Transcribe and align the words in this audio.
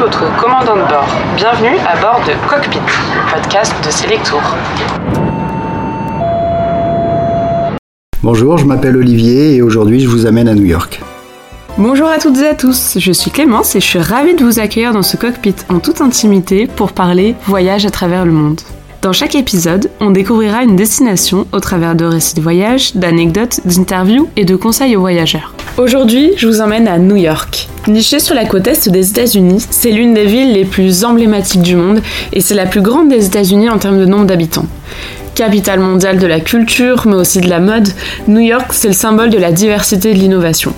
votre 0.00 0.34
commandant 0.40 0.76
de 0.76 0.88
bord. 0.88 1.06
Bienvenue 1.36 1.76
à 1.86 2.00
bord 2.00 2.22
de 2.26 2.32
Cockpit, 2.48 2.80
podcast 3.30 3.74
de 3.84 3.90
Selectour. 3.90 4.40
Bonjour, 8.22 8.56
je 8.56 8.64
m'appelle 8.64 8.96
Olivier 8.96 9.56
et 9.56 9.62
aujourd'hui 9.62 10.00
je 10.00 10.08
vous 10.08 10.24
amène 10.24 10.48
à 10.48 10.54
New 10.54 10.64
York. 10.64 11.02
Bonjour 11.76 12.08
à 12.08 12.18
toutes 12.18 12.38
et 12.38 12.46
à 12.46 12.54
tous, 12.54 12.96
je 12.98 13.12
suis 13.12 13.30
Clémence 13.30 13.76
et 13.76 13.80
je 13.80 13.84
suis 13.84 13.98
ravie 13.98 14.34
de 14.34 14.42
vous 14.42 14.58
accueillir 14.58 14.94
dans 14.94 15.02
ce 15.02 15.18
cockpit 15.18 15.56
en 15.68 15.80
toute 15.80 16.00
intimité 16.00 16.66
pour 16.66 16.92
parler 16.92 17.34
voyage 17.44 17.84
à 17.84 17.90
travers 17.90 18.24
le 18.24 18.32
monde. 18.32 18.60
Dans 19.02 19.12
chaque 19.12 19.34
épisode, 19.34 19.90
on 20.00 20.12
découvrira 20.12 20.62
une 20.62 20.76
destination 20.76 21.46
au 21.52 21.60
travers 21.60 21.94
de 21.94 22.06
récits 22.06 22.36
de 22.36 22.40
voyage, 22.40 22.96
d'anecdotes, 22.96 23.60
d'interviews 23.66 24.30
et 24.36 24.46
de 24.46 24.56
conseils 24.56 24.96
aux 24.96 25.00
voyageurs. 25.00 25.54
Aujourd'hui, 25.80 26.32
je 26.36 26.46
vous 26.46 26.60
emmène 26.60 26.86
à 26.88 26.98
New 26.98 27.16
York. 27.16 27.66
Nichée 27.88 28.18
sur 28.18 28.34
la 28.34 28.44
côte 28.44 28.66
est 28.66 28.90
des 28.90 29.08
États-Unis, 29.08 29.64
c'est 29.70 29.90
l'une 29.90 30.12
des 30.12 30.26
villes 30.26 30.52
les 30.52 30.66
plus 30.66 31.06
emblématiques 31.06 31.62
du 31.62 31.74
monde 31.74 32.02
et 32.34 32.42
c'est 32.42 32.54
la 32.54 32.66
plus 32.66 32.82
grande 32.82 33.08
des 33.08 33.24
États-Unis 33.24 33.70
en 33.70 33.78
termes 33.78 33.98
de 33.98 34.04
nombre 34.04 34.26
d'habitants. 34.26 34.66
Capitale 35.34 35.80
mondiale 35.80 36.18
de 36.18 36.26
la 36.26 36.38
culture, 36.38 37.06
mais 37.06 37.14
aussi 37.14 37.40
de 37.40 37.48
la 37.48 37.60
mode, 37.60 37.88
New 38.28 38.40
York, 38.40 38.72
c'est 38.72 38.88
le 38.88 38.94
symbole 38.94 39.30
de 39.30 39.38
la 39.38 39.52
diversité 39.52 40.10
et 40.10 40.14
de 40.14 40.18
l'innovation. 40.18 40.74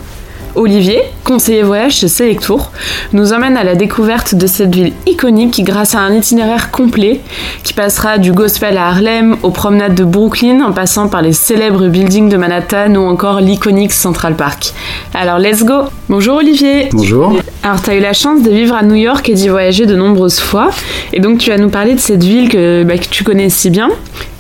Olivier, 0.55 1.03
conseiller 1.25 1.63
voyage 1.63 1.97
chez 1.97 2.09
Selectour, 2.09 2.71
nous 3.13 3.33
emmène 3.33 3.57
à 3.57 3.65
la 3.65 3.75
découverte 3.75 4.35
de 4.35 4.47
cette 4.47 4.75
ville 4.75 4.93
iconique 5.07 5.63
grâce 5.65 5.95
à 5.95 6.01
un 6.01 6.15
itinéraire 6.15 6.71
complet 6.71 7.21
qui 7.63 7.73
passera 7.73 8.19
du 8.19 8.33
gospel 8.33 8.77
à 8.77 8.89
Harlem, 8.89 9.37
aux 9.43 9.51
promenades 9.51 9.95
de 9.95 10.05
Brooklyn 10.05 10.61
en 10.61 10.73
passant 10.73 11.09
par 11.09 11.23
les 11.23 11.33
célèbres 11.33 11.89
buildings 11.89 12.29
de 12.29 12.37
Manhattan 12.37 12.95
ou 12.97 13.07
encore 13.07 13.41
l'iconique 13.41 13.93
Central 13.93 14.37
Park. 14.37 14.73
Alors 15.15 15.39
let's 15.39 15.65
go 15.65 15.85
Bonjour 16.09 16.37
Olivier 16.37 16.91
Bonjour 16.93 17.35
Alors 17.63 17.81
tu 17.83 17.91
as 17.91 17.95
eu 17.95 18.01
la 18.01 18.13
chance 18.13 18.43
de 18.43 18.51
vivre 18.51 18.75
à 18.75 18.83
New 18.83 18.95
York 18.95 19.29
et 19.29 19.35
d'y 19.35 19.49
voyager 19.49 19.87
de 19.87 19.97
nombreuses 19.97 20.41
fois 20.41 20.71
et 21.13 21.21
donc 21.21 21.39
tu 21.39 21.51
vas 21.51 21.59
nous 21.59 21.71
parler 21.71 21.95
de 21.95 22.01
cette 22.01 22.23
ville 22.23 22.49
que, 22.49 22.85
bah, 22.85 22.99
que 22.99 23.07
tu 23.07 23.25
connais 23.25 23.49
si 23.49 23.71
bien. 23.71 23.89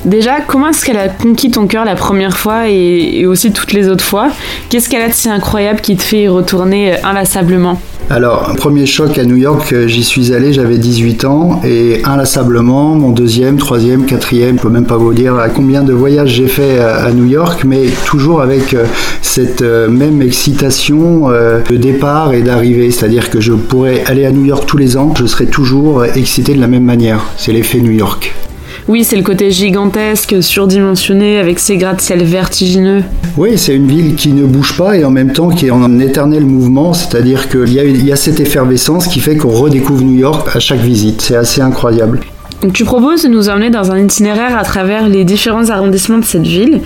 Déjà, 0.04 0.40
comment 0.40 0.70
est-ce 0.70 0.84
qu'elle 0.84 0.96
a 0.96 1.08
conquis 1.08 1.50
ton 1.50 1.68
cœur 1.68 1.84
la 1.84 1.94
première 1.94 2.36
fois 2.36 2.68
et, 2.68 3.24
aussi 3.24 3.52
toutes 3.52 3.72
les 3.72 3.88
autres 3.88 4.04
fois? 4.04 4.30
Qu'est-ce 4.68 4.88
qu'elle 4.88 5.02
a 5.02 5.08
de 5.08 5.14
si 5.14 5.30
incroyable 5.30 5.80
qui 5.80 5.96
te 5.96 6.02
fait 6.02 6.22
y 6.22 6.28
retourner 6.28 6.94
euh, 6.94 6.96
inlassablement? 7.04 7.80
Alors, 8.10 8.52
premier 8.56 8.84
choc 8.84 9.16
à 9.16 9.24
New 9.24 9.36
York, 9.36 9.72
euh, 9.72 9.86
j'y 9.86 10.02
suis 10.02 10.34
allé, 10.34 10.52
j'avais 10.52 10.76
18 10.76 11.24
ans, 11.24 11.60
et 11.64 12.02
inlassablement, 12.04 12.96
mon 12.96 13.10
deuxième, 13.10 13.58
troisième, 13.58 14.04
quatrième, 14.04 14.56
je 14.56 14.62
peux 14.62 14.70
même 14.70 14.86
pas 14.86 14.96
vous 14.96 15.14
dire 15.14 15.36
à 15.36 15.48
combien 15.48 15.84
de 15.84 15.92
voyages 15.92 16.30
j'ai 16.30 16.48
fait 16.48 16.80
à 16.80 17.12
New 17.12 17.26
York, 17.26 17.62
mais 17.64 17.84
toujours 18.04 18.42
avec 18.42 18.74
euh, 18.74 18.86
cette 19.22 19.62
même 19.62 20.20
excitation 20.20 21.28
de 21.30 21.76
départ 21.76 22.34
et 22.34 22.42
d'arrivée, 22.42 22.90
c'est-à-dire 22.90 23.30
que 23.30 23.40
je 23.40 23.52
pourrais 23.52 24.02
aller 24.06 24.26
à 24.26 24.32
New 24.32 24.44
York 24.44 24.64
tous 24.66 24.78
les 24.78 24.96
ans, 24.96 25.14
je 25.16 25.26
serais 25.26 25.46
toujours 25.46 26.04
excité 26.04 26.54
de 26.54 26.60
la 26.60 26.66
même 26.66 26.84
manière. 26.84 27.24
C'est 27.36 27.52
l'effet 27.52 27.80
New 27.80 27.92
York. 27.92 28.34
Oui, 28.88 29.04
c'est 29.04 29.16
le 29.16 29.22
côté 29.22 29.50
gigantesque, 29.50 30.42
surdimensionné, 30.42 31.38
avec 31.38 31.60
ses 31.60 31.76
gratte-ciel 31.76 32.24
vertigineux. 32.24 33.04
Oui, 33.36 33.56
c'est 33.56 33.76
une 33.76 33.86
ville 33.86 34.16
qui 34.16 34.32
ne 34.32 34.44
bouge 34.44 34.76
pas 34.76 34.96
et 34.96 35.04
en 35.04 35.10
même 35.10 35.32
temps 35.32 35.50
qui 35.50 35.66
est 35.66 35.70
en 35.70 36.00
éternel 36.00 36.44
mouvement, 36.44 36.92
c'est-à-dire 36.92 37.48
qu'il 37.48 37.68
y, 37.68 38.04
y, 38.04 38.12
a 38.12 38.16
cette 38.16 38.40
effervescence 38.40 39.06
qui 39.06 39.20
fait 39.20 39.36
qu'on 39.36 39.50
redécouvre 39.50 40.02
New 40.02 40.18
York 40.18 40.48
à 40.52 40.58
chaque 40.58 40.80
visite. 40.80 41.22
C'est 41.22 41.36
assez 41.36 41.60
incroyable. 41.60 42.20
tu 42.74 42.84
proposes 42.84 43.22
de 43.22 43.28
nous 43.28 43.48
emmener 43.48 43.70
dans 43.70 43.92
un 43.92 43.98
itinéraire 43.98 44.58
à 44.58 44.64
travers 44.64 45.08
les 45.08 45.24
différents 45.24 45.70
arrondissements 45.70 46.18
de 46.18 46.24
cette 46.24 46.46
ville. 46.46 46.80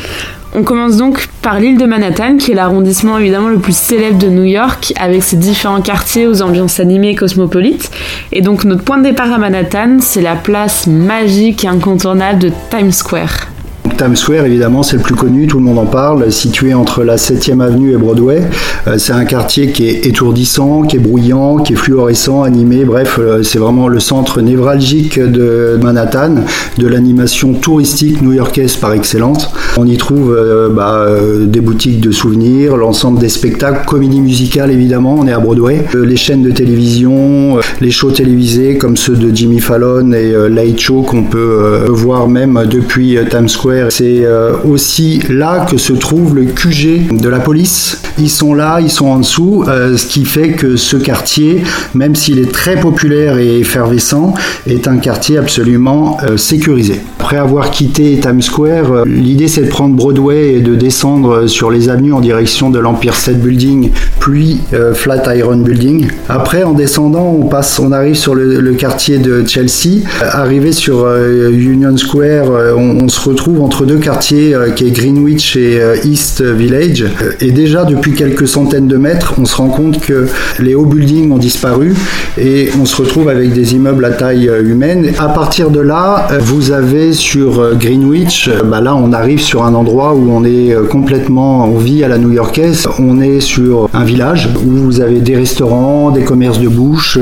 On 0.58 0.62
commence 0.62 0.96
donc 0.96 1.28
par 1.42 1.60
l'île 1.60 1.76
de 1.76 1.84
Manhattan, 1.84 2.38
qui 2.38 2.52
est 2.52 2.54
l'arrondissement 2.54 3.18
évidemment 3.18 3.50
le 3.50 3.58
plus 3.58 3.76
célèbre 3.76 4.16
de 4.16 4.28
New 4.28 4.44
York, 4.44 4.94
avec 4.98 5.22
ses 5.22 5.36
différents 5.36 5.82
quartiers 5.82 6.26
aux 6.26 6.40
ambiances 6.40 6.80
animées 6.80 7.10
et 7.10 7.14
cosmopolites. 7.14 7.90
Et 8.32 8.40
donc 8.40 8.64
notre 8.64 8.82
point 8.82 8.96
de 8.96 9.02
départ 9.02 9.30
à 9.30 9.36
Manhattan, 9.36 9.98
c'est 10.00 10.22
la 10.22 10.34
place 10.34 10.86
magique 10.86 11.64
et 11.64 11.68
incontournable 11.68 12.38
de 12.38 12.50
Times 12.70 12.92
Square. 12.92 13.55
Times 13.94 14.16
Square, 14.16 14.46
évidemment, 14.46 14.82
c'est 14.82 14.96
le 14.96 15.02
plus 15.02 15.14
connu, 15.14 15.46
tout 15.46 15.58
le 15.58 15.64
monde 15.64 15.78
en 15.78 15.86
parle, 15.86 16.30
situé 16.32 16.74
entre 16.74 17.04
la 17.04 17.16
7e 17.16 17.60
avenue 17.60 17.92
et 17.92 17.96
Broadway. 17.96 18.42
Euh, 18.86 18.96
c'est 18.98 19.12
un 19.12 19.24
quartier 19.24 19.72
qui 19.72 19.88
est 19.88 20.06
étourdissant, 20.06 20.82
qui 20.82 20.96
est 20.96 21.00
bruyant, 21.00 21.58
qui 21.58 21.72
est 21.72 21.76
fluorescent, 21.76 22.42
animé, 22.42 22.84
bref, 22.84 23.18
euh, 23.18 23.42
c'est 23.42 23.58
vraiment 23.58 23.88
le 23.88 24.00
centre 24.00 24.40
névralgique 24.40 25.18
de 25.18 25.78
Manhattan, 25.82 26.36
de 26.78 26.86
l'animation 26.86 27.54
touristique 27.54 28.22
new-yorkaise 28.22 28.76
par 28.76 28.92
excellence. 28.92 29.50
On 29.76 29.86
y 29.86 29.96
trouve 29.96 30.34
euh, 30.34 30.68
bah, 30.68 31.06
des 31.46 31.60
boutiques 31.60 32.00
de 32.00 32.10
souvenirs, 32.10 32.76
l'ensemble 32.76 33.18
des 33.18 33.28
spectacles, 33.28 33.84
comédie 33.86 34.20
musicale 34.20 34.70
évidemment, 34.70 35.16
on 35.18 35.26
est 35.26 35.32
à 35.32 35.38
Broadway, 35.38 35.84
les 35.94 36.16
chaînes 36.16 36.42
de 36.42 36.50
télévision, 36.50 37.58
les 37.80 37.90
shows 37.90 38.10
télévisés 38.10 38.78
comme 38.78 38.96
ceux 38.96 39.16
de 39.16 39.34
Jimmy 39.34 39.60
Fallon 39.60 40.12
et 40.12 40.32
Late 40.48 40.78
Show 40.78 41.02
qu'on 41.02 41.24
peut 41.24 41.84
voir 41.88 42.28
même 42.28 42.62
depuis 42.70 43.18
Times 43.30 43.48
Square 43.48 43.75
c'est 43.90 44.24
euh, 44.24 44.52
aussi 44.64 45.20
là 45.28 45.66
que 45.68 45.76
se 45.76 45.92
trouve 45.92 46.34
le 46.34 46.44
QG 46.44 47.16
de 47.16 47.28
la 47.28 47.40
police. 47.40 48.00
Ils 48.18 48.30
sont 48.30 48.54
là, 48.54 48.80
ils 48.80 48.90
sont 48.90 49.06
en 49.06 49.18
dessous, 49.18 49.64
euh, 49.68 49.96
ce 49.96 50.06
qui 50.06 50.24
fait 50.24 50.50
que 50.50 50.76
ce 50.76 50.96
quartier, 50.96 51.62
même 51.94 52.14
s'il 52.14 52.38
est 52.38 52.52
très 52.52 52.76
populaire 52.76 53.38
et 53.38 53.58
effervescent, 53.58 54.34
est 54.66 54.88
un 54.88 54.98
quartier 54.98 55.38
absolument 55.38 56.18
euh, 56.22 56.36
sécurisé. 56.36 57.00
Après 57.18 57.36
avoir 57.36 57.70
quitté 57.70 58.18
Times 58.20 58.42
Square, 58.42 59.04
l'idée 59.04 59.48
c'est 59.48 59.62
de 59.62 59.68
prendre 59.68 59.96
Broadway 59.96 60.54
et 60.54 60.60
de 60.60 60.76
descendre 60.76 61.48
sur 61.48 61.70
les 61.70 61.88
avenues 61.88 62.12
en 62.12 62.20
direction 62.20 62.70
de 62.70 62.78
l'Empire 62.78 63.16
State 63.16 63.40
Building, 63.40 63.90
puis 64.20 64.60
Flatiron 64.94 65.56
Building. 65.56 66.06
Après, 66.28 66.62
en 66.62 66.72
descendant, 66.72 67.36
on 67.40 67.46
passe, 67.46 67.80
on 67.80 67.90
arrive 67.90 68.14
sur 68.14 68.36
le, 68.36 68.74
quartier 68.74 69.18
de 69.18 69.44
Chelsea. 69.44 70.04
Arrivé 70.20 70.70
sur 70.70 71.04
Union 71.16 71.96
Square, 71.96 72.76
on, 72.76 73.00
on 73.02 73.08
se 73.08 73.28
retrouve 73.28 73.62
entre 73.66 73.84
deux 73.84 73.98
quartiers 73.98 74.54
euh, 74.54 74.70
qui 74.70 74.86
est 74.86 74.92
Greenwich 74.92 75.56
et 75.56 75.80
euh, 75.80 75.96
East 76.04 76.40
Village. 76.40 77.04
Et 77.40 77.50
déjà 77.50 77.84
depuis 77.84 78.12
quelques 78.12 78.46
centaines 78.46 78.86
de 78.86 78.96
mètres, 78.96 79.34
on 79.40 79.44
se 79.44 79.56
rend 79.56 79.70
compte 79.70 79.98
que 79.98 80.28
les 80.60 80.76
hauts 80.76 80.86
buildings 80.86 81.32
ont 81.32 81.38
disparu 81.38 81.92
et 82.38 82.70
on 82.80 82.84
se 82.84 82.94
retrouve 82.94 83.28
avec 83.28 83.52
des 83.52 83.74
immeubles 83.74 84.04
à 84.04 84.10
taille 84.10 84.48
euh, 84.48 84.62
humaine. 84.62 85.10
À 85.18 85.30
partir 85.30 85.70
de 85.70 85.80
là, 85.80 86.28
vous 86.38 86.70
avez 86.70 87.12
sur 87.12 87.74
Greenwich, 87.76 88.48
bah 88.66 88.80
là 88.80 88.94
on 88.94 89.12
arrive 89.12 89.40
sur 89.40 89.64
un 89.64 89.74
endroit 89.74 90.14
où 90.14 90.30
on 90.30 90.44
est 90.44 90.72
complètement, 90.88 91.64
on 91.64 91.78
vit 91.78 92.04
à 92.04 92.08
la 92.08 92.18
new-yorkaise. 92.18 92.86
On 93.00 93.20
est 93.20 93.40
sur 93.40 93.88
un 93.92 94.04
village 94.04 94.48
où 94.64 94.70
vous 94.76 95.00
avez 95.00 95.18
des 95.18 95.34
restaurants, 95.34 96.12
des 96.12 96.22
commerces 96.22 96.60
de 96.60 96.68
bouche, 96.68 97.18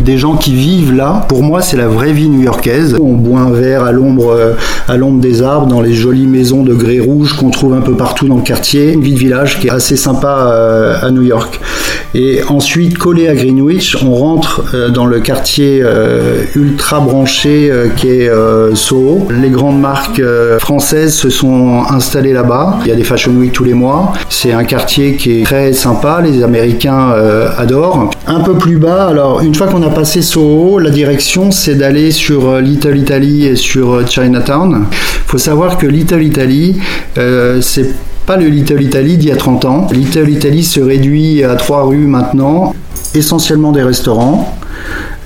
des 0.00 0.18
gens 0.18 0.36
qui 0.36 0.52
vivent 0.52 0.92
là. 0.92 1.24
Pour 1.28 1.42
moi, 1.42 1.62
c'est 1.62 1.78
la 1.78 1.88
vraie 1.88 2.12
vie 2.12 2.28
new-yorkaise. 2.28 2.96
On 3.00 3.14
boit 3.14 3.40
un 3.40 3.52
verre 3.52 3.84
à 3.84 3.92
l'ombre, 3.92 4.36
à 4.86 4.96
l'ombre 4.98 5.20
des 5.20 5.40
arbres 5.40 5.66
dans 5.66 5.77
les 5.82 5.94
jolies 5.94 6.26
maisons 6.26 6.62
de 6.62 6.74
grès 6.74 6.98
rouge 6.98 7.36
qu'on 7.36 7.50
trouve 7.50 7.74
un 7.74 7.80
peu 7.80 7.96
partout 7.96 8.28
dans 8.28 8.36
le 8.36 8.42
quartier. 8.42 8.92
Une 8.92 9.02
vie 9.02 9.14
de 9.14 9.18
village 9.18 9.58
qui 9.60 9.68
est 9.68 9.70
assez 9.70 9.96
sympa 9.96 10.50
euh, 10.52 10.96
à 11.00 11.10
New 11.10 11.22
York. 11.22 11.60
Et 12.14 12.40
ensuite, 12.48 12.98
collé 12.98 13.28
à 13.28 13.34
Greenwich, 13.34 13.96
on 14.02 14.14
rentre 14.14 14.64
euh, 14.74 14.88
dans 14.88 15.06
le 15.06 15.20
quartier 15.20 15.80
euh, 15.82 16.42
ultra 16.54 17.00
branché 17.00 17.72
qui 17.96 18.08
est 18.08 18.30
Soho. 18.74 19.28
Les 19.30 19.50
grandes 19.50 19.80
marques 19.80 20.22
françaises 20.58 21.14
se 21.14 21.30
sont 21.30 21.82
installées 21.88 22.32
là-bas. 22.32 22.78
Il 22.82 22.88
y 22.88 22.92
a 22.92 22.96
des 22.96 23.04
Fashion 23.04 23.32
Week 23.32 23.52
tous 23.52 23.64
les 23.64 23.74
mois. 23.74 24.12
C'est 24.28 24.52
un 24.52 24.64
quartier 24.64 25.16
qui 25.16 25.40
est 25.40 25.44
très 25.44 25.72
sympa. 25.72 26.20
Les 26.22 26.42
Américains 26.42 27.14
adorent. 27.56 28.10
Un 28.26 28.40
peu 28.40 28.54
plus 28.54 28.78
bas, 28.78 29.08
alors 29.08 29.40
une 29.40 29.54
fois 29.54 29.68
qu'on 29.68 29.82
a 29.82 29.90
passé 29.90 30.22
Soho, 30.22 30.78
la 30.78 30.90
direction 30.90 31.50
c'est 31.50 31.74
d'aller 31.74 32.10
sur 32.10 32.60
Little 32.60 32.96
Italy 32.96 33.46
et 33.46 33.56
sur 33.56 34.06
Chinatown. 34.08 34.86
Il 34.90 35.30
faut 35.30 35.38
savoir 35.38 35.78
que 35.78 35.86
Little 35.86 36.22
Italy, 36.22 36.76
euh, 37.18 37.60
c'est 37.60 37.90
pas 38.28 38.36
le 38.36 38.46
Little 38.48 38.82
Italy 38.82 39.16
d'il 39.16 39.30
y 39.30 39.32
a 39.32 39.36
30 39.36 39.64
ans. 39.64 39.86
Little 39.90 40.28
Italy 40.28 40.62
se 40.62 40.80
réduit 40.80 41.42
à 41.44 41.54
trois 41.54 41.84
rues 41.84 42.06
maintenant, 42.06 42.74
essentiellement 43.14 43.72
des 43.72 43.82
restaurants. 43.82 44.54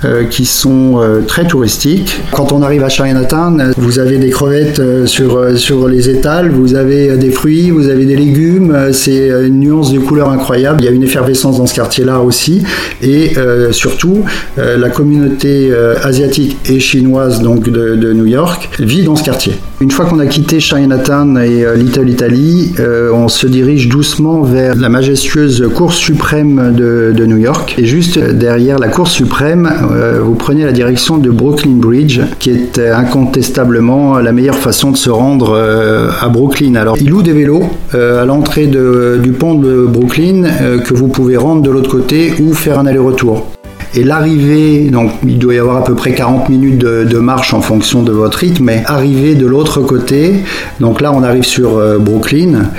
Euh, 0.05 0.25
qui 0.25 0.47
sont 0.47 1.01
euh, 1.01 1.21
très 1.21 1.47
touristiques. 1.47 2.21
Quand 2.33 2.51
on 2.51 2.63
arrive 2.63 2.83
à 2.83 2.89
Chinatown, 2.89 3.73
vous 3.77 4.01
avez 4.01 4.19
des 4.19 4.31
crevettes 4.31 4.81
euh, 4.81 5.07
sur, 5.07 5.57
sur 5.57 5.87
les 5.87 6.09
étals, 6.09 6.51
vous 6.51 6.75
avez 6.75 7.17
des 7.17 7.31
fruits, 7.31 7.71
vous 7.71 7.89
avez 7.89 8.05
des 8.05 8.17
légumes, 8.17 8.77
c'est 8.93 9.29
une 9.29 9.61
nuance 9.61 9.93
de 9.93 10.01
couleurs 10.01 10.31
incroyable. 10.31 10.83
Il 10.83 10.87
y 10.87 10.89
a 10.89 10.91
une 10.91 11.05
effervescence 11.05 11.59
dans 11.59 11.67
ce 11.67 11.75
quartier-là 11.75 12.19
aussi. 12.21 12.65
Et 13.01 13.33
surtout, 13.71 14.25
la 14.57 14.89
communauté 14.91 15.73
asiatique 16.03 16.57
et 16.69 16.81
chinoise 16.81 17.43
donc 17.43 17.69
de, 17.69 17.97
de, 17.97 18.13
New 18.13 18.27
York 18.27 18.71
vit 18.79 19.03
dans 19.03 19.17
ce 19.17 19.25
quartier. 19.25 19.55
Une 19.81 19.91
fois 19.91 20.07
qu'on 20.07 20.21
a 20.21 20.27
quitté 20.27 20.61
Chinatown 20.61 21.39
et 21.39 21.65
Little 21.77 22.09
Italy, 22.09 22.75
on 23.13 23.29
se 23.29 23.47
dirige 23.47 23.89
doucement 23.89 24.43
vers 24.43 24.77
la 24.77 24.89
majestueuse 24.89 25.69
Cour 25.75 25.93
suprême 25.93 26.75
de, 26.77 27.13
de 27.17 27.27
New 27.27 27.39
York. 27.39 27.75
Et 27.79 27.85
juste 27.85 28.19
derrière 28.19 28.79
la 28.79 28.89
Cour 28.89 29.09
suprême, 29.09 29.69
euh, 29.93 30.21
vous 30.23 30.35
prenez 30.35 30.65
la 30.65 30.73
direction 30.73 31.19
de 31.19 31.31
Brooklyn 31.31 31.77
Bridge, 31.77 32.21
qui 32.39 32.51
est 32.51 32.79
euh, 32.79 32.97
incontestablement 32.97 34.19
la 34.19 34.33
meilleure 34.33 34.57
façon 34.57 34.91
de 34.91 34.97
se 34.97 35.11
rendre 35.11 35.51
euh, 35.55 36.11
à 36.21 36.29
Brooklyn. 36.29 36.75
Alors, 36.75 36.97
il 37.01 37.11
loue 37.11 37.23
des 37.23 37.33
vélos 37.33 37.65
à 37.93 38.25
l'entrée 38.25 38.67
du 38.67 39.33
pont 39.33 39.55
de 39.55 39.87
Brooklyn 39.87 40.45
que 40.85 40.95
vous 40.95 41.09
pouvez 41.09 41.37
rendre 41.37 41.63
de 41.63 41.71
l'autre 41.71 41.91
côté 41.91 42.33
ou 42.41 42.55
faire 42.55 42.79
un 42.79 42.87
aller-retour. 42.87 43.47
Et 43.95 44.05
l'arrivée, 44.05 44.89
donc 44.91 45.11
il 45.23 45.39
doit 45.39 45.53
y 45.53 45.59
avoir 45.59 45.77
à 45.77 45.85
peu 45.85 45.95
près 45.95 46.15
40 46.15 46.49
minutes 46.49 46.79
de, 46.79 47.19
marche 47.19 47.53
en 47.53 47.61
fonction 47.61 48.03
de 48.03 48.11
votre 48.11 48.39
rythme, 48.39 48.65
mais 48.65 48.83
arriver 48.87 49.35
de 49.35 49.47
l'autre 49.47 49.83
côté, 49.83 50.37
donc 50.81 51.03
là 51.03 51.13
on 51.13 51.23
arrive 51.23 51.43
sur 51.43 51.77
euh, 51.77 51.99
Brooklyn. 51.99 52.71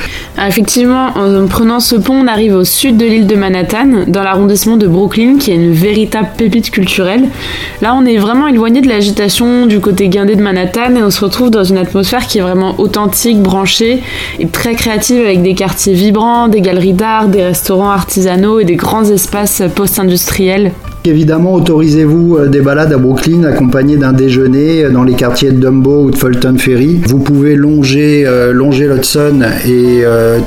Effectivement, 0.48 1.10
en 1.16 1.46
prenant 1.46 1.80
ce 1.80 1.96
pont, 1.96 2.16
on 2.16 2.28
arrive 2.28 2.56
au 2.56 2.64
sud 2.64 2.98
de 2.98 3.06
l'île 3.06 3.28
de 3.28 3.36
Manhattan, 3.36 4.06
dans 4.08 4.24
l'arrondissement 4.24 4.76
de 4.76 4.88
Brooklyn, 4.88 5.38
qui 5.38 5.52
est 5.52 5.56
une 5.56 5.72
véritable 5.72 6.30
pépite 6.36 6.72
culturelle. 6.72 7.26
Là, 7.84 7.94
on 7.96 8.06
est 8.06 8.18
vraiment 8.18 8.48
éloigné 8.48 8.82
de 8.82 8.90
l'agitation 8.90 9.68
du 9.68 9.80
côté 9.80 10.10
guindé 10.10 10.36
de 10.36 10.42
Manhattan 10.42 10.96
et 10.96 11.04
on 11.04 11.12
se 11.12 11.24
retrouve 11.24 11.52
dans 11.52 11.64
une 11.64 11.78
atmosphère 11.78 12.26
qui 12.26 12.40
est 12.40 12.42
vraiment 12.42 12.80
authentique, 12.80 13.40
branchée 13.40 14.02
et 14.40 14.48
très 14.48 14.74
créative 14.74 15.22
avec 15.22 15.44
des 15.44 15.54
quartiers 15.54 15.94
vibrants, 15.94 16.48
des 16.48 16.62
galeries 16.62 16.94
d'art, 16.94 17.28
des 17.28 17.44
restaurants 17.44 17.92
artisanaux 17.92 18.60
et 18.60 18.66
des 18.66 18.76
grands 18.76 19.06
espaces 19.06 19.62
post-industriels. 19.76 20.72
Évidemment, 21.06 21.56
autorisez-vous 21.56 22.38
euh, 22.38 22.48
des 22.48 22.62
balades 22.62 22.94
à 22.94 22.98
Brooklyn 22.98 23.44
accompagnées 23.44 23.98
d'un 23.98 24.14
déjeuner 24.14 24.86
euh, 24.86 24.90
dans 24.90 25.04
les 25.04 25.16
quartiers 25.16 25.52
de 25.52 25.60
Dumbo 25.60 26.04
ou 26.04 26.12
de 26.12 26.16
Fulton 26.16 26.56
Ferry. 26.58 27.02
Vous 27.06 27.20
pouvez 27.20 27.56
longer, 27.58 28.24
euh, 28.26 28.54
longer 28.54 28.88
l'Hudson 28.88 29.42
et 29.68 30.04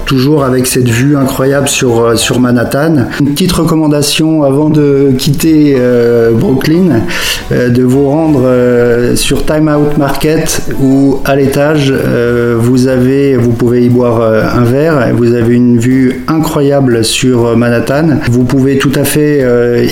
toujours 0.06 0.44
avec 0.44 0.66
cette 0.66 0.88
vue 0.88 1.16
incroyable 1.16 1.68
sur, 1.68 2.18
sur 2.18 2.40
Manhattan. 2.40 3.06
Une 3.20 3.32
petite 3.32 3.52
recommandation 3.52 4.44
avant 4.44 4.70
de 4.70 5.10
quitter 5.16 5.76
Brooklyn, 6.34 7.02
de 7.50 7.82
vous 7.82 8.08
rendre 8.08 8.48
sur 9.14 9.44
Time 9.44 9.68
Out 9.68 9.96
Market 9.98 10.62
où 10.80 11.20
à 11.24 11.36
l'étage 11.36 11.92
vous 12.58 12.88
avez, 12.88 13.36
vous 13.36 13.52
pouvez 13.52 13.84
y 13.84 13.88
boire 13.88 14.22
un 14.22 14.64
verre. 14.64 15.14
Vous 15.16 15.34
avez 15.34 15.54
une 15.54 15.78
vue 15.78 16.24
incroyable 16.28 17.04
sur 17.04 17.56
Manhattan. 17.56 18.18
Vous 18.30 18.44
pouvez 18.44 18.78
tout 18.78 18.92
à 18.94 19.04
fait 19.04 19.44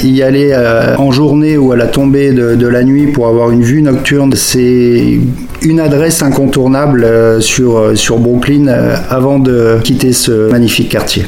y 0.05 0.23
aller 0.23 0.54
euh, 0.55 0.97
en 0.97 1.11
journée 1.11 1.57
ou 1.57 1.73
à 1.73 1.77
la 1.77 1.87
tombée 1.87 2.33
de, 2.33 2.67
la 2.67 2.83
nuit 2.83 3.09
pour 3.09 3.27
avoir 3.27 3.51
une 3.51 3.63
vue 3.63 3.83
nocturne. 3.83 4.33
C'est 4.35 5.19
une 5.63 5.81
adresse 5.81 6.23
incontournable 6.23 7.05
euh, 7.05 7.41
sur, 7.41 7.77
euh, 7.77 7.95
sur 7.95 8.19
Brooklyn 8.19 8.69
avant 9.11 9.39
de 9.39 9.79
quitter 9.83 10.13
ce 10.13 10.51
magnifique 10.51 10.89
quartier. 10.89 11.25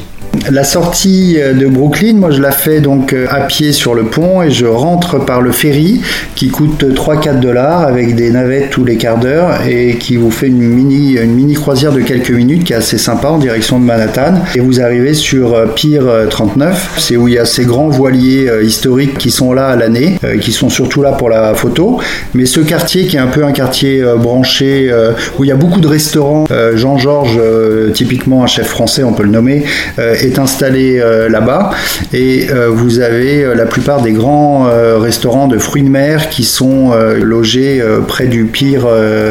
La 0.51 0.63
sortie 0.63 1.37
euh, 1.39 1.53
de 1.53 1.67
Brooklyn, 1.67 2.13
moi 2.13 2.31
je 2.31 2.41
la 2.41 2.51
fais 2.51 2.79
donc 2.79 3.11
euh, 3.11 3.25
à 3.29 3.41
pied 3.41 3.73
sur 3.73 3.93
le 3.93 4.03
pont 4.03 4.41
et 4.41 4.51
je 4.51 4.65
rentre 4.65 5.23
par 5.23 5.41
le 5.41 5.51
ferry 5.51 6.01
qui 6.35 6.47
coûte 6.49 6.83
3-4 6.83 7.39
dollars 7.39 7.81
avec 7.81 8.15
des 8.15 8.29
navettes 8.29 8.69
tous 8.69 8.85
les 8.85 8.95
quarts 8.95 9.17
d'heure 9.17 9.61
et 9.67 9.97
qui 9.97 10.15
vous 10.15 10.31
fait 10.31 10.47
une 10.47 10.59
mini, 10.59 11.13
une 11.13 11.33
mini 11.33 11.53
croisière 11.53 11.91
de 11.91 11.99
quelques 12.01 12.31
minutes 12.31 12.63
qui 12.63 12.73
est 12.73 12.77
assez 12.77 12.97
sympa 12.97 13.29
en 13.29 13.39
direction 13.39 13.79
de 13.79 13.85
Manhattan. 13.85 14.35
Et 14.55 14.59
vous 14.59 14.79
arrivez 14.79 15.13
sur 15.13 15.53
euh, 15.53 15.65
Pier 15.67 15.99
39, 16.29 16.95
c'est 16.97 17.17
où 17.17 17.27
il 17.27 17.33
y 17.33 17.37
a 17.37 17.45
ces 17.45 17.65
grands 17.65 17.89
voiliers 17.89 18.49
historiques 18.63 19.17
qui 19.17 19.31
sont 19.31 19.53
là 19.53 19.67
à 19.67 19.75
l'année, 19.75 20.17
qui 20.41 20.51
sont 20.51 20.69
surtout 20.69 21.01
là 21.01 21.11
pour 21.11 21.29
la 21.29 21.53
photo. 21.55 21.99
Mais 22.33 22.45
ce 22.45 22.61
quartier 22.61 23.07
qui 23.07 23.17
est 23.17 23.19
un 23.19 23.27
peu 23.27 23.43
un 23.43 23.51
quartier 23.51 24.03
branché 24.17 24.91
où 25.37 25.43
il 25.43 25.47
y 25.47 25.51
a 25.51 25.55
beaucoup 25.55 25.81
de 25.81 25.87
restaurants, 25.87 26.45
Jean-Georges, 26.75 27.39
typiquement 27.93 28.43
un 28.43 28.47
chef 28.47 28.67
français, 28.67 29.03
on 29.03 29.13
peut 29.13 29.23
le 29.23 29.31
nommer, 29.31 29.65
installé 30.37 30.99
euh, 30.99 31.29
là-bas 31.29 31.71
et 32.13 32.47
euh, 32.51 32.69
vous 32.69 32.99
avez 32.99 33.43
euh, 33.43 33.55
la 33.55 33.65
plupart 33.65 34.01
des 34.01 34.11
grands 34.11 34.67
restaurants 34.99 35.47
de 35.47 35.57
fruits 35.57 35.83
de 35.83 35.89
mer 35.89 36.29
qui 36.29 36.43
sont 36.43 36.91
logés 37.21 37.83
près 38.07 38.27
du 38.27 38.45
Pier 38.45 38.79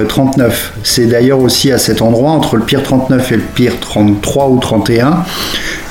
39. 0.08 0.72
C'est 0.82 1.06
d'ailleurs 1.06 1.40
aussi 1.40 1.72
à 1.72 1.78
cet 1.78 2.02
endroit, 2.02 2.30
entre 2.30 2.56
le 2.56 2.62
Pier 2.62 2.78
39 2.82 3.32
et 3.32 3.36
le 3.36 3.42
Pier 3.42 3.72
33 3.80 4.48
ou 4.48 4.58
31, 4.58 5.24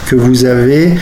que 0.08 0.16
vous 0.16 0.46
avez 0.46 0.94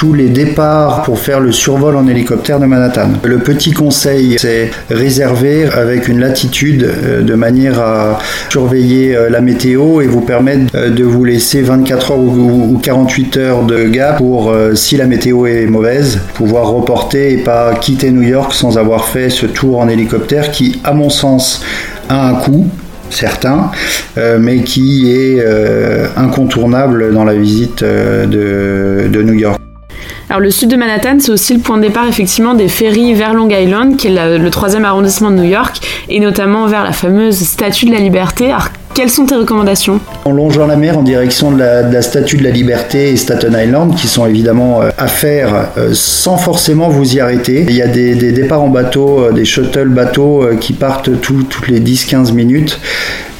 tous 0.00 0.14
les 0.14 0.30
départs 0.30 1.02
pour 1.02 1.18
faire 1.18 1.40
le 1.40 1.52
survol 1.52 1.94
en 1.94 2.08
hélicoptère 2.08 2.58
de 2.58 2.64
Manhattan. 2.64 3.10
Le 3.22 3.36
petit 3.36 3.72
conseil, 3.72 4.36
c'est 4.38 4.70
réserver 4.88 5.66
avec 5.66 6.08
une 6.08 6.20
latitude 6.20 6.84
euh, 6.84 7.20
de 7.20 7.34
manière 7.34 7.78
à 7.78 8.18
surveiller 8.48 9.14
euh, 9.14 9.28
la 9.28 9.42
météo 9.42 10.00
et 10.00 10.06
vous 10.06 10.22
permettre 10.22 10.74
euh, 10.74 10.88
de 10.88 11.04
vous 11.04 11.22
laisser 11.22 11.60
24 11.60 12.12
heures 12.12 12.18
ou 12.18 12.80
48 12.82 13.36
heures 13.36 13.62
de 13.64 13.88
gap 13.88 14.16
pour, 14.16 14.54
si 14.72 14.96
la 14.96 15.04
météo 15.04 15.44
est 15.44 15.66
mauvaise, 15.66 16.20
pouvoir 16.32 16.68
reporter 16.68 17.34
et 17.34 17.36
pas 17.36 17.74
quitter 17.74 18.10
New 18.10 18.22
York 18.22 18.54
sans 18.54 18.78
avoir 18.78 19.04
fait 19.04 19.28
ce 19.28 19.44
tour 19.44 19.80
en 19.80 19.88
hélicoptère 19.90 20.50
qui, 20.50 20.80
à 20.82 20.94
mon 20.94 21.10
sens, 21.10 21.62
a 22.08 22.26
un 22.26 22.36
coût 22.36 22.66
certain, 23.10 23.70
mais 24.16 24.62
qui 24.62 25.10
est 25.10 25.44
incontournable 26.16 27.12
dans 27.12 27.24
la 27.24 27.34
visite 27.34 27.82
de 27.82 29.22
New 29.22 29.34
York. 29.34 29.60
Alors 30.30 30.38
le 30.38 30.52
sud 30.52 30.70
de 30.70 30.76
Manhattan, 30.76 31.16
c'est 31.18 31.32
aussi 31.32 31.54
le 31.54 31.58
point 31.58 31.76
de 31.76 31.82
départ 31.82 32.06
effectivement 32.06 32.54
des 32.54 32.68
ferries 32.68 33.14
vers 33.14 33.34
Long 33.34 33.48
Island, 33.50 33.96
qui 33.96 34.06
est 34.06 34.38
le 34.38 34.50
troisième 34.50 34.84
arrondissement 34.84 35.32
de 35.32 35.34
New 35.34 35.50
York, 35.50 35.80
et 36.08 36.20
notamment 36.20 36.68
vers 36.68 36.84
la 36.84 36.92
fameuse 36.92 37.36
Statue 37.36 37.86
de 37.86 37.90
la 37.90 37.98
Liberté. 37.98 38.46
Alors 38.46 38.68
quelles 38.94 39.10
sont 39.10 39.26
tes 39.26 39.34
recommandations? 39.34 39.98
En 40.24 40.30
longeant 40.30 40.68
la 40.68 40.76
mer 40.76 40.96
en 40.96 41.02
direction 41.02 41.50
de 41.50 41.58
la, 41.58 42.00
Statue 42.02 42.36
de 42.36 42.44
la 42.44 42.50
Liberté 42.50 43.10
et 43.10 43.16
Staten 43.16 43.56
Island, 43.60 43.96
qui 43.96 44.06
sont 44.06 44.24
évidemment 44.24 44.82
euh, 44.82 44.90
à 44.98 45.08
faire 45.08 45.70
euh, 45.76 45.90
sans 45.94 46.36
forcément 46.36 46.90
vous 46.90 47.16
y 47.16 47.18
arrêter. 47.18 47.66
Il 47.68 47.74
y 47.74 47.82
a 47.82 47.88
des, 47.88 48.14
départs 48.30 48.62
en 48.62 48.68
bateau, 48.68 49.24
euh, 49.24 49.32
des 49.32 49.44
shuttle 49.44 49.88
bateaux 49.88 50.44
qui 50.60 50.74
partent 50.74 51.20
toutes 51.20 51.66
les 51.66 51.80
10-15 51.80 52.32
minutes. 52.34 52.78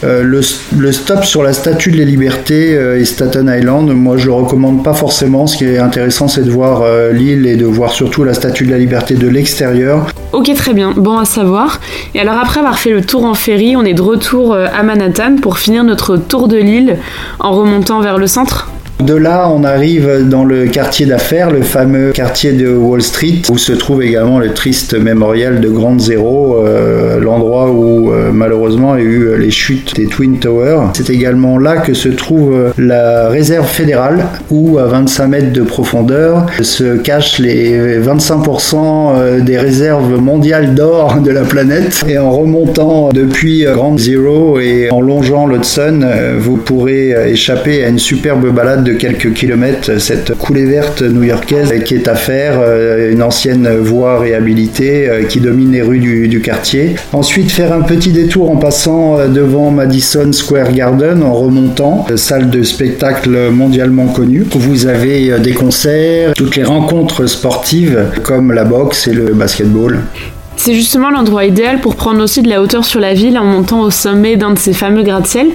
Euh, 0.03 0.23
le, 0.23 0.93
stop 0.93 1.25
sur 1.25 1.43
la 1.43 1.53
statue 1.53 1.91
de 1.91 1.99
la 1.99 2.05
liberté 2.05 2.75
euh, 2.75 2.99
et 2.99 3.05
Staten 3.05 3.53
Island, 3.55 3.91
moi 3.91 4.17
je 4.17 4.27
le 4.27 4.33
recommande 4.33 4.83
pas 4.83 4.95
forcément. 4.95 5.47
Ce 5.47 5.57
qui 5.57 5.65
est 5.65 5.79
intéressant, 5.79 6.27
c'est 6.27 6.43
de 6.43 6.51
voir 6.51 6.83
euh, 6.83 7.13
l'île 7.13 7.47
et 7.47 7.57
de 7.57 7.67
voir 7.67 7.93
surtout 7.93 8.25
la 8.25 8.33
statue 8.33 8.65
de 8.65 8.71
la 8.71 8.79
liberté 8.79 9.15
de 9.15 9.29
l'extérieur. 9.29 10.07
Ok, 10.33 10.53
très 10.55 10.73
bien, 10.73 10.93
bon 10.97 11.19
à 11.19 11.25
savoir. 11.25 11.81
Et 12.15 12.21
alors 12.21 12.39
après 12.39 12.61
avoir 12.61 12.79
fait 12.79 12.91
le 12.91 13.05
tour 13.05 13.25
en 13.25 13.35
ferry, 13.35 13.77
on 13.77 13.85
est 13.85 13.95
de 13.95 14.03
retour 14.03 14.55
à 14.55 14.83
Manhattan 14.83 15.37
pour 15.37 15.59
finir 15.59 15.85
notre 15.85 16.17
tour 16.17 16.49
de 16.49 16.57
l'île 16.57 16.97
en 17.39 17.53
remontant 17.53 18.01
vers 18.01 18.17
le 18.17 18.27
centre? 18.27 18.71
De 19.03 19.15
là, 19.15 19.51
on 19.51 19.65
arrive 19.65 20.29
dans 20.29 20.45
le 20.45 20.67
quartier 20.67 21.07
d'affaires, 21.07 21.51
le 21.51 21.63
fameux 21.63 22.13
quartier 22.13 22.53
de 22.53 22.69
Wall 22.69 23.03
Street, 23.03 23.43
où 23.51 23.59
se 23.59 23.73
trouve 23.73 24.03
également 24.03 24.39
le 24.39 24.53
triste 24.53 24.95
mémorial 24.95 25.61
de 25.61 25.69
Grand 25.69 25.99
Zéro, 25.99 26.59
euh, 26.59 27.21
l'endroit 27.21 27.71
où 27.71 28.13
euh, 28.13 28.31
malheureusement 28.33 28.97
il 28.97 29.01
a 29.01 29.05
eu 29.05 29.39
les 29.39 29.51
chutes 29.51 29.95
des 29.97 30.07
Twin 30.07 30.39
Towers. 30.39 30.89
C'est 30.95 31.11
également 31.11 31.59
là 31.59 31.79
que 31.79 31.95
se 31.95 32.09
trouve 32.09 32.73
la 32.79 33.29
réserve 33.29 33.67
fédérale, 33.67 34.25
où 34.51 34.79
à 34.79 34.87
25 34.87 35.27
mètres 35.29 35.53
de 35.53 35.63
profondeur 35.63 36.47
se 36.61 36.97
cachent 36.97 37.39
les 37.39 37.99
25% 38.01 38.75
euh, 38.75 39.41
des 39.41 39.59
réserves 39.59 40.21
mondiales 40.21 40.75
d'or 40.75 41.21
de 41.25 41.31
la 41.31 41.43
planète. 41.43 42.05
Et 42.09 42.19
en 42.19 42.31
remontant 42.31 43.11
depuis 43.13 43.65
Grand 43.65 43.99
Zero 43.99 44.59
et 44.61 44.89
en 44.91 45.01
longeant 45.01 45.47
l'Hudson, 45.47 46.01
vous 46.39 46.57
pourrez 46.57 47.15
échapper 47.31 47.85
à 47.85 47.89
une 47.89 47.99
superbe 47.99 48.53
balade 48.53 48.90
quelques 48.99 49.33
kilomètres 49.33 50.01
cette 50.01 50.35
coulée 50.35 50.65
verte 50.65 51.03
new-yorkaise 51.03 51.73
qui 51.85 51.95
est 51.95 52.09
à 52.09 52.15
faire, 52.15 52.61
euh, 52.61 53.13
une 53.13 53.23
ancienne 53.23 53.69
voie 53.79 54.19
réhabilitée 54.19 55.09
euh, 55.09 55.25
qui 55.25 55.41
domine 55.41 55.73
les 55.73 55.83
rues 55.83 55.99
du, 55.99 56.41
quartier. 56.41 56.95
Ensuite, 57.13 57.51
faire 57.51 57.73
un 57.73 57.83
petit 57.83 58.11
détour 58.11 58.51
en 58.51 58.57
passant 58.57 59.19
euh, 59.19 59.29
devant 59.29 59.71
Madison 59.71 60.33
Square 60.33 60.73
Garden 60.73 61.23
en 61.23 61.35
remontant, 61.35 62.07
salle 62.17 62.51
de 62.51 62.63
spectacle 62.63 63.51
mondialement 63.51 64.07
connue. 64.07 64.45
Vous 64.53 64.87
avez 64.87 65.39
des 65.39 65.53
concerts, 65.53 66.33
toutes 66.35 66.57
les 66.57 66.65
rencontres 66.65 67.27
sportives 67.27 68.07
comme 68.23 68.53
la 68.53 68.65
boxe 68.65 69.09
et 69.09 69.13
le 69.13 69.35
basketball. 69.35 70.01
C'est 70.57 70.75
justement 70.75 71.11
l'endroit 71.11 71.47
idéal 71.47 71.81
pour 71.81 71.97
prendre 71.97 72.23
aussi 72.23 72.43
de 72.43 72.49
la 72.49 72.61
hauteur 72.61 72.85
sur 72.85 73.01
la 73.01 73.15
ville 73.15 73.39
en 73.39 73.45
montant 73.45 73.81
au 73.81 73.91
sommet 73.91 74.37
d'un 74.37 74.51
de 74.51 74.59
ces 74.59 74.75
fameux 74.75 75.03
gratte-ciel. 75.03 75.49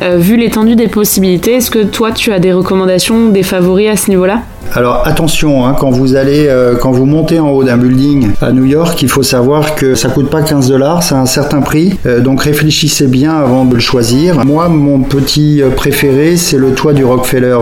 Euh, 0.00 0.16
vu 0.16 0.36
l'étendue 0.36 0.76
des 0.76 0.88
possibilités, 0.88 1.54
est-ce 1.54 1.70
que 1.70 1.84
toi 1.84 2.12
tu 2.12 2.32
as 2.32 2.38
des 2.38 2.52
recommandations, 2.52 3.28
des 3.28 3.42
favoris 3.42 3.88
à 3.88 3.96
ce 3.96 4.10
niveau-là? 4.10 4.42
Alors 4.74 5.06
attention, 5.06 5.66
hein, 5.66 5.74
quand 5.78 5.90
vous 5.90 6.16
allez, 6.16 6.46
euh, 6.48 6.76
quand 6.76 6.90
vous 6.90 7.06
montez 7.06 7.38
en 7.38 7.50
haut 7.50 7.64
d'un 7.64 7.76
building 7.76 8.30
à 8.40 8.52
New 8.52 8.64
York, 8.64 9.00
il 9.02 9.08
faut 9.08 9.22
savoir 9.22 9.74
que 9.74 9.94
ça 9.94 10.08
coûte 10.08 10.30
pas 10.30 10.42
15 10.42 10.68
dollars, 10.68 11.02
c'est 11.02 11.14
un 11.14 11.26
certain 11.26 11.60
prix. 11.60 11.94
Euh, 12.06 12.20
donc 12.20 12.42
réfléchissez 12.42 13.06
bien 13.06 13.34
avant 13.36 13.64
de 13.64 13.74
le 13.74 13.80
choisir. 13.80 14.44
Moi, 14.44 14.68
mon 14.68 15.00
petit 15.00 15.62
euh, 15.62 15.70
préféré, 15.70 16.36
c'est 16.36 16.58
le 16.58 16.72
toit 16.72 16.92
du 16.92 17.04
Rockefeller 17.04 17.56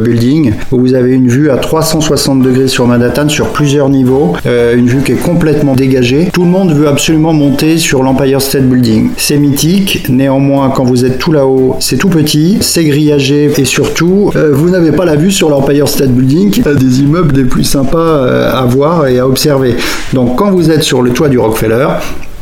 Building, 0.00 0.52
où 0.72 0.80
vous 0.80 0.94
avez 0.94 1.12
une 1.12 1.28
vue 1.28 1.50
à 1.50 1.56
360 1.56 2.42
degrés 2.42 2.68
sur 2.68 2.86
Manhattan, 2.86 3.28
sur 3.28 3.48
plusieurs 3.48 3.88
niveaux, 3.88 4.34
une 4.44 4.86
vue 4.86 5.02
qui 5.02 5.12
est 5.12 5.22
complètement 5.22 5.74
dégagée. 5.74 6.28
Tout 6.32 6.44
le 6.44 6.50
monde 6.50 6.72
veut 6.72 6.88
absolument 6.88 7.32
monter 7.32 7.78
sur 7.78 8.02
l'Empire 8.02 8.40
State 8.40 8.64
Building. 8.64 9.10
C'est 9.16 9.36
mythique, 9.36 10.06
néanmoins, 10.08 10.70
quand 10.74 10.84
vous 10.84 11.04
êtes 11.04 11.18
tout 11.18 11.32
là-haut, 11.32 11.76
c'est 11.80 11.96
tout 11.96 12.08
petit, 12.08 12.58
c'est 12.60 12.84
grillagé, 12.84 13.50
et 13.56 13.64
surtout, 13.64 14.30
vous 14.52 14.70
n'avez 14.70 14.92
pas 14.92 15.04
la 15.04 15.16
vue 15.16 15.30
sur 15.30 15.48
l'Empire 15.48 15.88
State 15.88 16.10
Building 16.10 16.47
des 16.48 17.00
immeubles 17.00 17.32
des 17.32 17.44
plus 17.44 17.64
sympas 17.64 17.98
euh, 17.98 18.52
à 18.52 18.64
voir 18.64 19.06
et 19.06 19.18
à 19.18 19.26
observer. 19.26 19.76
Donc 20.12 20.36
quand 20.36 20.50
vous 20.50 20.70
êtes 20.70 20.82
sur 20.82 21.02
le 21.02 21.10
toit 21.10 21.28
du 21.28 21.38
Rockefeller, 21.38 21.88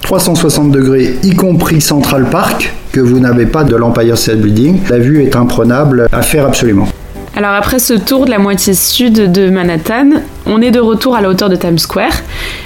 360 0.03 0.71
degrés, 0.71 1.17
y 1.23 1.35
compris 1.35 1.81
Central 1.81 2.27
Park, 2.31 2.73
que 2.93 3.01
vous 3.01 3.19
n'avez 3.19 3.47
pas 3.47 3.65
de 3.65 3.75
l'Empire 3.77 4.17
State 4.17 4.39
Building, 4.39 4.81
la 4.89 4.99
vue 4.99 5.23
est 5.23 5.37
imprenable 5.37 6.09
à 6.13 6.23
faire 6.23 6.47
absolument. 6.47 6.89
Alors 7.37 7.53
après 7.53 7.79
ce 7.79 7.93
tour 7.93 8.25
de 8.25 8.31
la 8.31 8.39
moitié 8.39 8.73
sud 8.73 9.31
de 9.31 9.51
Manhattan, 9.51 10.09
on 10.47 10.63
est 10.63 10.71
de 10.71 10.81
retour 10.81 11.17
à 11.17 11.21
la 11.21 11.29
hauteur 11.29 11.51
de 11.51 11.57
Times 11.57 11.77
Square 11.77 12.23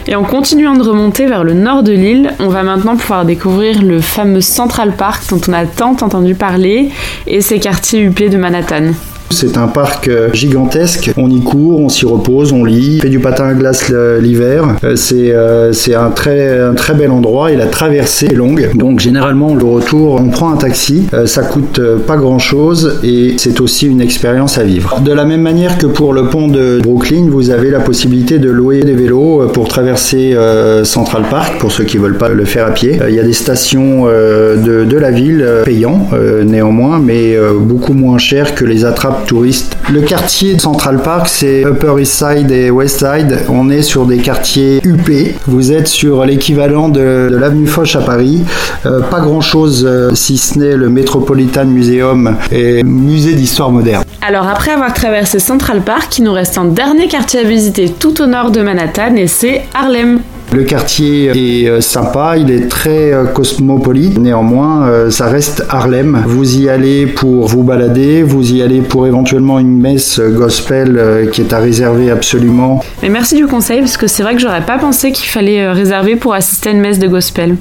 et 0.06 0.14
en 0.14 0.22
continuant 0.22 0.74
de 0.74 0.82
remonter 0.82 1.26
vers 1.26 1.42
le 1.42 1.54
nord 1.54 1.82
de 1.82 1.90
l'île, 1.90 2.34
on 2.38 2.48
va 2.48 2.62
maintenant 2.62 2.96
pouvoir 2.96 3.24
découvrir 3.24 3.82
le 3.82 4.00
fameux 4.00 4.40
Central 4.40 4.92
Park 4.92 5.24
dont 5.30 5.40
on 5.48 5.52
a 5.54 5.66
tant 5.66 5.96
entendu 6.02 6.36
parler 6.36 6.90
et 7.26 7.40
ses 7.40 7.58
quartiers 7.58 8.00
huppés 8.00 8.28
de 8.28 8.36
Manhattan. 8.36 8.92
C'est 9.32 9.56
un 9.56 9.68
parc 9.68 10.08
euh, 10.08 10.28
gigantesque. 10.32 11.12
On 11.16 11.30
y 11.30 11.40
court, 11.40 11.78
on 11.78 11.88
s'y 11.88 12.04
repose, 12.04 12.52
on 12.52 12.64
lit, 12.64 12.98
on 12.98 13.02
fait 13.02 13.10
du 13.10 13.20
patin 13.20 13.44
à 13.44 13.54
glace 13.54 13.88
l'hiver. 14.20 14.64
Euh, 14.82 14.96
c'est 14.96 15.32
euh, 15.32 15.72
c'est 15.72 15.94
un 15.94 16.10
très 16.10 16.58
un 16.58 16.74
très 16.74 16.94
bel 16.94 17.12
endroit 17.12 17.52
et 17.52 17.56
la 17.56 17.66
traversée 17.66 18.26
est 18.26 18.34
longue. 18.34 18.70
Donc 18.74 18.98
généralement 18.98 19.54
le 19.54 19.64
retour, 19.64 20.20
on 20.20 20.28
prend 20.30 20.52
un 20.52 20.56
taxi. 20.56 21.06
Ça 21.26 21.42
coûte 21.42 21.80
pas 22.06 22.16
grand 22.16 22.40
chose 22.40 23.00
et 23.04 23.34
c'est 23.38 23.60
aussi 23.60 23.86
une 23.86 24.00
expérience 24.00 24.58
à 24.58 24.64
vivre. 24.64 25.00
De 25.00 25.12
la 25.12 25.24
même 25.24 25.42
manière 25.42 25.78
que 25.78 25.86
pour 25.86 26.12
le 26.12 26.24
pont 26.24 26.48
de 26.48 26.80
Brooklyn, 26.82 27.28
vous 27.30 27.50
avez 27.50 27.70
la 27.70 27.80
possibilité 27.80 28.40
de 28.40 28.50
louer 28.50 28.80
des 28.80 28.94
vélos 28.94 29.48
pour 29.52 29.68
traverser 29.68 30.36
Central 30.82 31.22
Park 31.30 31.58
pour 31.60 31.70
ceux 31.70 31.84
qui 31.84 31.98
veulent 31.98 32.18
pas 32.18 32.28
le 32.28 32.44
faire 32.44 32.66
à 32.66 32.70
pied. 32.70 32.98
Il 33.08 33.14
y 33.14 33.20
a 33.20 33.24
des 33.24 33.32
stations 33.32 34.06
de, 34.06 34.96
la 34.96 35.10
ville 35.10 35.46
payants 35.64 36.08
néanmoins, 36.44 36.98
mais 36.98 37.36
beaucoup 37.60 37.94
moins 37.94 38.18
chères 38.18 38.54
que 38.54 38.64
les 38.64 38.84
attrapes 38.84 39.19
touristes. 39.26 39.76
Le 39.90 40.02
quartier 40.02 40.58
Central 40.58 41.02
Park, 41.02 41.28
c'est 41.28 41.62
Upper 41.64 41.94
East 42.00 42.12
Side 42.12 42.50
et 42.50 42.70
West 42.70 42.98
Side. 42.98 43.46
On 43.48 43.70
est 43.70 43.82
sur 43.82 44.06
des 44.06 44.18
quartiers 44.18 44.80
UP. 44.84 45.10
Vous 45.46 45.72
êtes 45.72 45.88
sur 45.88 46.24
l'équivalent 46.24 46.88
de, 46.88 47.28
l'avenue 47.30 47.66
Foch 47.66 47.96
à 47.96 48.00
Paris. 48.00 48.44
Euh, 48.86 49.00
pas 49.00 49.20
grand 49.20 49.40
chose 49.40 49.84
euh, 49.88 50.10
si 50.14 50.38
ce 50.38 50.58
n'est 50.58 50.76
le 50.76 50.88
Metropolitan 50.88 51.66
Museum 51.66 52.36
et 52.50 52.82
musée 52.82 53.34
d'histoire 53.34 53.70
moderne. 53.70 54.04
Alors 54.22 54.46
après 54.46 54.72
avoir 54.72 54.92
traversé 54.92 55.38
Central 55.38 55.80
Park, 55.82 56.18
il 56.18 56.24
nous 56.24 56.32
reste 56.32 56.58
un 56.58 56.66
dernier 56.66 57.08
quartier 57.08 57.40
à 57.40 57.44
visiter 57.44 57.88
tout 57.88 58.20
au 58.20 58.26
nord 58.26 58.50
de 58.50 58.60
Manhattan 58.60 59.16
et 59.16 59.26
c'est 59.26 59.62
Harlem. 59.74 60.20
Le 60.52 60.64
quartier 60.64 61.26
est 61.26 61.68
euh, 61.68 61.80
sympa, 61.80 62.36
il 62.36 62.50
est 62.50 62.66
très 62.66 63.12
euh, 63.12 63.24
cosmopolite. 63.26 64.18
Néanmoins, 64.18 64.88
euh, 64.88 65.08
ça 65.08 65.26
reste 65.28 65.64
Harlem. 65.68 66.24
Vous 66.26 66.58
y 66.58 66.68
allez 66.68 67.06
pour 67.06 67.46
vous 67.46 67.62
balader, 67.62 68.24
vous 68.24 68.52
y 68.52 68.60
allez 68.60 68.80
pour 68.80 69.06
éventuellement 69.06 69.60
une 69.60 69.80
messe 69.80 70.18
gospel 70.20 71.28
qui 71.32 71.42
est 71.42 71.52
à 71.52 71.58
réserver 71.60 72.10
absolument. 72.10 72.82
Mais 73.00 73.10
merci 73.10 73.36
du 73.36 73.46
conseil 73.46 73.78
parce 73.78 73.96
que 73.96 74.08
c'est 74.08 74.24
vrai 74.24 74.34
que 74.34 74.40
j'aurais 74.40 74.66
pas 74.66 74.78
pensé 74.78 75.12
qu'il 75.12 75.28
fallait 75.28 75.70
réserver 75.70 76.16
pour 76.16 76.34
assister 76.34 76.70
à 76.70 76.72
une 76.72 76.80
messe 76.80 76.98
de 76.98 77.06
gospel. 77.06 77.56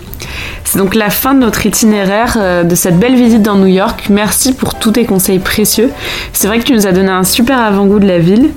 C'est 0.64 0.78
donc 0.78 0.96
la 0.96 1.10
fin 1.10 1.34
de 1.34 1.40
notre 1.40 1.66
itinéraire 1.66 2.64
de 2.64 2.76
cette 2.76 3.00
belle 3.00 3.16
visite 3.16 3.42
dans 3.42 3.56
New 3.56 3.68
York. 3.68 4.08
Merci 4.10 4.54
pour 4.54 4.76
tous 4.76 4.92
tes 4.92 5.06
conseils 5.06 5.40
précieux. 5.40 5.92
C'est 6.32 6.48
vrai 6.48 6.60
que 6.60 6.64
tu 6.64 6.74
nous 6.74 6.86
as 6.86 6.92
donné 6.92 7.10
un 7.10 7.24
super 7.24 7.60
avant-goût 7.60 8.00
de 8.00 8.08
la 8.08 8.20
ville. 8.20 8.52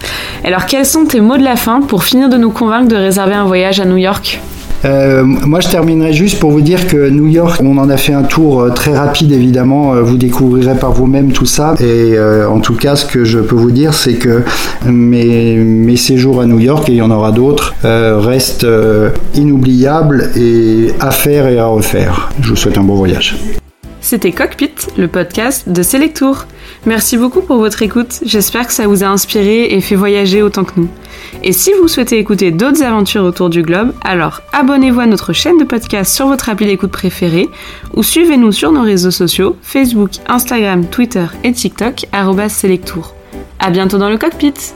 Alors 0.45 0.67
quels 0.67 0.87
sont 0.87 1.07
tes 1.07 1.21
mots 1.21 1.39
de 1.39 1.45
la 1.45 1.57
fin 1.57 1.81
pour 1.81 2.05
finir 2.05 2.29
de 2.29 2.37
nous 2.37 2.51
convaincre 2.51 2.89
de 2.89 2.97
réserver 2.97 3.35
un 3.35 3.45
voyage 3.45 3.81
à 3.81 3.85
New 3.85 3.97
York? 3.97 4.41
Euh, 4.85 5.23
moi, 5.25 5.61
je 5.61 5.69
terminerai 5.69 6.13
juste 6.13 6.39
pour 6.39 6.51
vous 6.51 6.61
dire 6.61 6.87
que 6.87 7.09
New 7.09 7.27
York, 7.27 7.61
on 7.63 7.79
en 7.79 7.89
a 7.89 7.97
fait 7.97 8.13
un 8.13 8.23
tour 8.23 8.61
euh, 8.61 8.71
très 8.71 8.97
rapide, 8.97 9.33
évidemment. 9.33 9.95
Euh, 9.95 10.03
vous 10.03 10.17
découvrirez 10.17 10.77
par 10.77 10.93
vous-même 10.93 11.33
tout 11.33 11.47
ça. 11.47 11.75
Et 11.81 12.19
en 12.19 12.61
tout 12.61 12.75
cas, 12.75 12.97
ce 12.97 13.07
que 13.07 13.25
je 13.25 13.39
peux 13.39 13.55
vous 13.55 13.71
dire, 13.71 13.95
c'est 13.95 14.15
que 14.15 14.43
mes, 14.87 15.57
mes, 15.57 15.97
séjours 15.97 16.41
à 16.41 16.47
New 16.47 16.59
York, 16.59 16.89
et 16.89 16.93
il 16.93 16.99
y 16.99 17.03
en 17.03 17.11
aura 17.11 17.33
d'autres, 17.33 17.75
restent 17.83 18.67
inoubliables 19.35 20.31
et 20.37 20.93
à 21.01 21.11
faire 21.11 21.47
et 21.47 21.59
à 21.59 21.67
refaire. 21.67 22.31
Je 22.41 22.51
vous 22.51 22.57
souhaite 22.57 22.79
un 22.79 22.83
bon 22.83 22.95
voyage. 22.95 23.37
C'était 24.01 24.33
Cockpit, 24.33 24.75
le 24.97 25.09
podcast 25.09 25.69
de 25.69 25.83
Selectour. 25.83 26.47
Merci 26.85 27.17
beaucoup 27.17 27.43
pour 27.43 27.59
votre 27.59 27.83
écoute. 27.83 28.19
J'espère 28.25 28.67
que 28.67 28.73
ça 28.73 28.89
vous 28.89 29.05
a 29.05 29.07
inspiré 29.07 29.67
et 29.67 29.81
fait 29.81 29.95
voyager 29.95 30.43
autant 30.43 30.65
que 30.65 30.73
nous. 30.77 30.89
Et 31.45 31.53
si 31.53 31.73
vous 31.81 31.87
souhaitez 31.87 32.19
écouter 32.19 32.51
d'autres 32.51 32.83
aventures 32.83 33.23
autour 33.23 33.51
du 33.51 33.63
globe, 33.63 33.93
alors 34.03 34.43
abonnez-vous 34.53 35.01
à 35.01 35.07
notre 35.07 35.33
chaîne 35.33 35.59
de 35.59 35.65
podcast 35.65 36.13
sur 36.13 36.27
votre 36.27 36.49
appli 36.49 36.67
d'écoute 36.67 36.91
préférée 36.91 37.49
ou 37.95 38.03
suivez-nous 38.03 38.51
sur 38.51 38.73
nos 38.73 38.83
réseaux 38.83 39.13
sociaux 39.13 39.57
Facebook, 39.63 40.11
Instagram, 40.27 40.85
Twitter 40.87 41.27
et 41.45 41.53
TikTok 41.53 42.07
@selectour. 42.49 43.15
À 43.61 43.71
bientôt 43.71 43.99
dans 43.99 44.11
le 44.11 44.19
cockpit. 44.19 44.75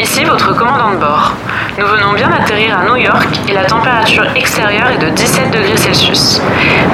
Ici 0.00 0.24
votre 0.24 0.54
commandant 0.54 0.92
de 0.92 0.96
bord. 0.96 1.34
Nous 1.76 1.86
venons 1.86 2.12
bien 2.12 2.28
d'atterrir 2.28 2.78
à 2.78 2.84
New 2.84 2.96
York 2.96 3.28
et 3.48 3.52
la 3.52 3.64
température 3.64 4.24
extérieure 4.36 4.90
est 4.90 4.98
de 4.98 5.08
17 5.08 5.50
degrés 5.50 5.76
Celsius. 5.76 6.40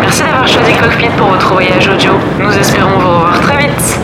Merci 0.01 0.23
d'avoir 0.23 0.49
choisi 0.49 0.73
Cockpit 0.73 1.11
pour 1.19 1.27
votre 1.27 1.53
voyage 1.53 1.87
audio. 1.87 2.13
Nous 2.39 2.57
espérons 2.57 2.99
vous 2.99 3.09
revoir 3.09 3.39
très 3.43 3.59
vite. 3.59 4.01